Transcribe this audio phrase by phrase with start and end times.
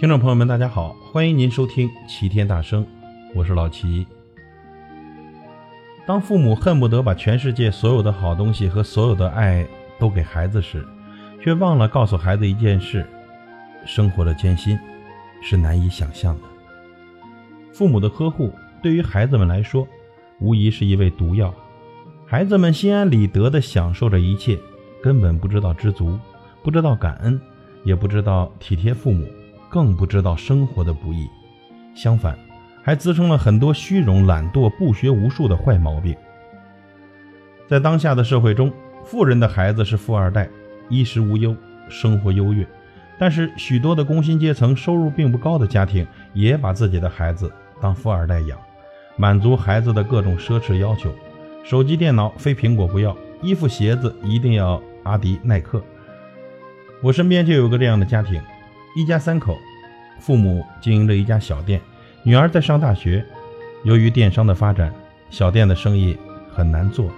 [0.00, 2.86] 听众朋友们，大家好，欢迎您收听齐天大圣，
[3.34, 4.06] 我是老齐。
[6.06, 9.68] 当父母恨不得把全世界所有的好东西和所有的爱
[9.98, 10.82] 都给孩子时，
[11.42, 13.06] 却忘了告诉孩子一件事：
[13.84, 14.78] 生活的艰辛
[15.42, 16.44] 是难以想象的。
[17.70, 19.86] 父母的呵护对于孩子们来说，
[20.40, 21.54] 无疑是一味毒药。
[22.24, 24.58] 孩子们心安理得地享受着一切，
[25.02, 26.18] 根本不知道知足，
[26.62, 27.38] 不知道感恩，
[27.84, 29.28] 也不知道体贴父母。
[29.70, 31.30] 更不知道生活的不易，
[31.94, 32.36] 相反，
[32.82, 36.14] 还滋生了很多虚荣、懒惰、不学无术的坏毛病。
[37.68, 38.72] 在当下的社会中，
[39.04, 40.48] 富人的孩子是富二代，
[40.88, 41.56] 衣食无忧，
[41.88, 42.64] 生活优越；
[43.16, 48.58] 但是，许多的工薪阶层、收入并不高的家庭，也把自己的孩子当富二代养，
[49.16, 51.14] 满足孩子的各种奢侈要求：
[51.62, 55.80] 手机、电脑非苹果不要，衣服、鞋子一定要阿迪、耐克。
[57.00, 58.42] 我身边就有个这样的家庭。
[58.96, 59.56] 一家三口，
[60.18, 61.80] 父母经营着一家小店，
[62.24, 63.24] 女儿在上大学。
[63.84, 64.92] 由于电商的发展，
[65.30, 66.18] 小店的生意
[66.52, 67.08] 很难做。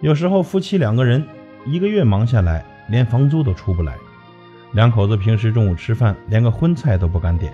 [0.00, 1.24] 有时候夫妻两个人
[1.66, 3.94] 一个月忙下来，连房租都出不来。
[4.72, 7.52] 两口子平时中午吃饭，连个荤菜都不敢点。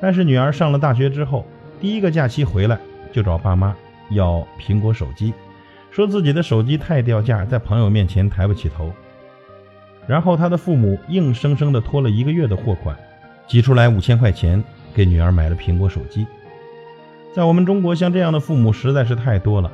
[0.00, 1.46] 但是女儿上了大学之后，
[1.78, 2.78] 第一个假期回来
[3.12, 3.76] 就找爸妈
[4.10, 5.32] 要苹果手机，
[5.90, 8.90] 说自己的手机太掉价，在朋友面前抬不起头。
[10.06, 12.96] 然后他的父母硬生生地拖了一个月的货款，
[13.46, 14.62] 挤出来五千块钱
[14.94, 16.26] 给女儿买了苹果手机。
[17.34, 19.70] 在我们中国，像这样的父母实在是太多了。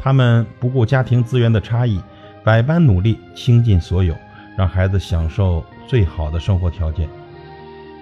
[0.00, 2.00] 他们不顾家庭资源的差异，
[2.42, 4.14] 百般努力，倾尽所有，
[4.56, 7.08] 让孩子享受最好的生活条件。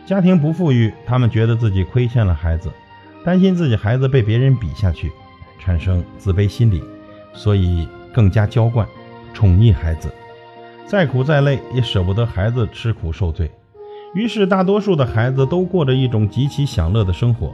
[0.06, 2.70] 家庭不富裕，他们觉得自己亏欠了孩子，
[3.24, 5.10] 担心自己孩子被别人比下去，
[5.58, 6.82] 产生自卑心理，
[7.32, 8.86] 所以更加娇惯、
[9.34, 10.12] 宠溺孩子。
[10.86, 13.50] 再苦再累也舍不得孩子吃苦受罪，
[14.14, 17.52] 于是大多数的孩子都过着一种极其享乐的生活，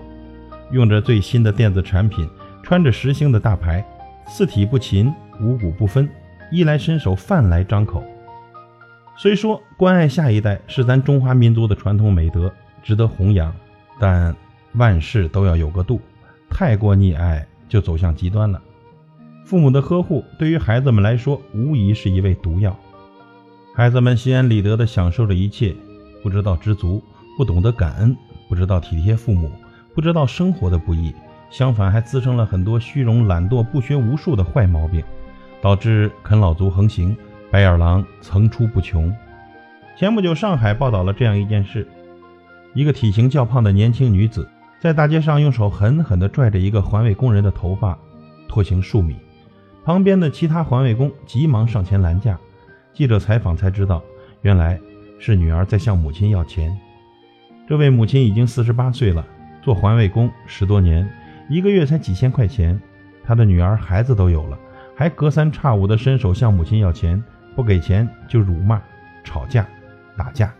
[0.71, 2.29] 用着最新的电子产品，
[2.62, 3.83] 穿着时兴的大牌，
[4.27, 6.06] 四体不勤，五谷不分，
[6.51, 8.05] 衣来伸手，饭来张口。
[9.17, 12.53] 虽说关爱下一代是咱中华民族的传统美德，
[12.83, 13.51] 值得弘扬，
[13.99, 14.37] 但
[14.75, 15.99] 万事都要有个度，
[16.51, 18.61] 太过溺爱就走向极端了。
[19.47, 22.79] 父母的呵护对于孩子们来说，无疑是一味毒药。
[23.75, 25.75] 孩子们心安理得地享受着一切，
[26.22, 27.03] 不知道知足，
[27.38, 28.15] 不懂得感恩，
[28.47, 29.50] 不知道体贴父母，
[29.94, 31.15] 不知道生活的不易，
[31.49, 35.03] 相反还滋生了很多虚荣、懒惰、不学无术的坏毛病，
[35.62, 37.16] 导致啃老族横行，
[37.50, 39.11] 白眼狼层出不穷。
[39.97, 41.88] 前不久，上海报道了这样一件事：
[42.75, 44.47] 一个体型较胖的年轻女子
[44.81, 47.99] 在大街上用手狠狠地拽着一个环卫工人的头发，
[48.50, 49.16] 拖行数米，
[49.82, 52.38] 旁边的其他环卫工急忙上前拦架。
[52.93, 54.03] 记者采访才知道，
[54.43, 54.79] 原来
[55.19, 56.77] 是女儿在向母亲要钱。
[57.67, 59.27] 这位母亲已经四十八岁了，
[59.63, 61.09] 做环卫工十多年，
[61.49, 62.81] 一个月才几千块钱。
[63.25, 64.59] 她的女儿孩子都有了，
[64.95, 67.23] 还隔三差五地伸手向母亲要钱，
[67.57, 68.83] 不给钱就辱骂、
[69.25, 69.67] 吵架、
[70.17, 70.53] 打架。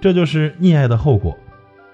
[0.00, 1.38] 这就是溺爱的后果。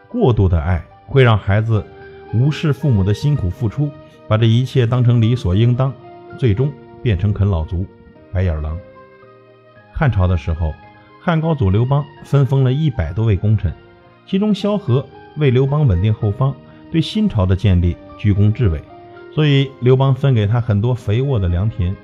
[0.09, 1.85] 过度的爱会让孩子
[2.33, 3.91] 无视父母的辛苦付出，
[4.27, 5.93] 把这一切当成理所应当，
[6.39, 7.85] 最终变成啃老族、
[8.33, 8.79] 白眼狼。
[9.99, 10.75] 汉朝的时候，
[11.23, 13.73] 汉高祖刘邦分封了一百多位功臣，
[14.27, 15.03] 其中萧何
[15.39, 16.55] 为刘邦稳定后方，
[16.93, 18.79] 对新朝的建立居功至伟，
[19.35, 21.97] 所以刘邦分给他很多肥沃的良田。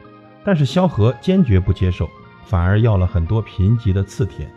[0.42, 2.08] 但是萧何坚决不接受，
[2.46, 4.50] 反而要了很多贫瘠的次田。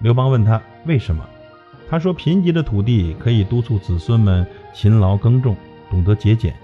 [0.00, 1.24] 刘邦问他为什么，
[1.88, 5.56] 他说贫瘠的土地可以督促子孙们勤劳耕种，
[5.90, 6.54] 懂得节俭，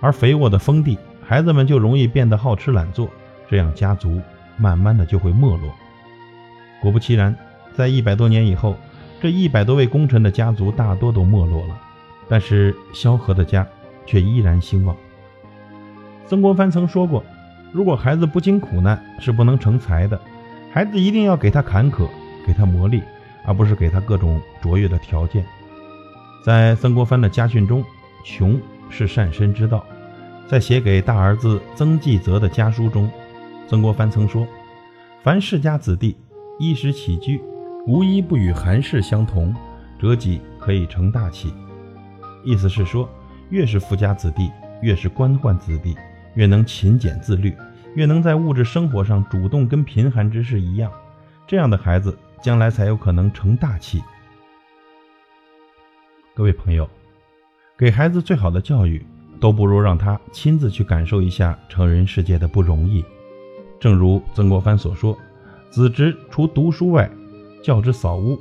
[0.00, 3.10] 而肥沃的封地，孩子们就容易变得好吃懒做，
[3.46, 4.22] 这样家族。
[4.56, 5.72] 慢慢的就会没落。
[6.80, 7.34] 果不其然，
[7.74, 8.76] 在一百多年以后，
[9.20, 11.78] 这一百多位功臣的家族大多都没落了，
[12.28, 13.66] 但是萧何的家
[14.04, 14.94] 却依然兴旺。
[16.26, 17.24] 曾国藩曾说过，
[17.72, 20.20] 如果孩子不经苦难是不能成才的，
[20.72, 22.08] 孩子一定要给他坎坷，
[22.46, 23.02] 给他磨砺，
[23.46, 25.44] 而不是给他各种卓越的条件。
[26.44, 27.82] 在曾国藩的家训中，
[28.24, 29.84] 穷是善身之道。
[30.46, 33.10] 在写给大儿子曾纪泽的家书中。
[33.66, 34.46] 曾国藩曾说
[35.22, 36.16] ：“凡世家子弟，
[36.58, 37.40] 衣食起居，
[37.86, 39.54] 无一不与寒士相同，
[39.98, 41.52] 折己可以成大器。”
[42.44, 43.08] 意思是说，
[43.48, 44.50] 越是富家子弟，
[44.82, 45.96] 越是官宦子弟，
[46.34, 47.56] 越能勤俭自律，
[47.94, 50.92] 越能在物质生活上主动跟贫寒之士一样，
[51.46, 54.02] 这样的孩子将来才有可能成大器。
[56.34, 56.88] 各位朋友，
[57.78, 59.04] 给孩子最好的教育，
[59.40, 63.02] 都不如让他亲自去感受一下成人世界的不容易。
[63.84, 65.14] 正如曾国藩所说
[65.68, 67.10] ：“子侄除读书外，
[67.62, 68.40] 教之扫屋、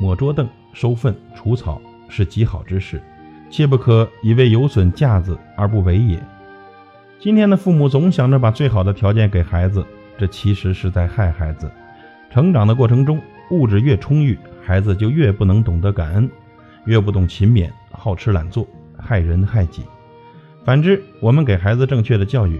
[0.00, 2.98] 抹桌凳、收粪、除草是极好之事，
[3.50, 6.18] 切不可以为有损架子而不为也。
[7.20, 9.84] 今天的父母总想着把最好的条件给孩子，
[10.16, 11.70] 这其实是在害孩子。
[12.30, 13.20] 成长的过程中，
[13.50, 16.30] 物质越充裕，孩子就越不能懂得感恩，
[16.86, 18.66] 越不懂勤勉，好吃懒做，
[18.98, 19.82] 害人害己。
[20.64, 22.58] 反之，我们给孩子正确的教育，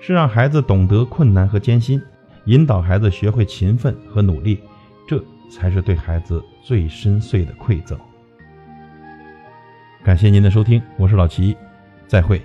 [0.00, 2.00] 是让孩子懂得困难和艰辛，
[2.44, 4.60] 引导孩子学会勤奋和努力，
[5.06, 7.98] 这才是对孩子最深邃的馈赠。
[10.04, 11.56] 感谢您的收听，我是老齐，
[12.06, 12.40] 再会。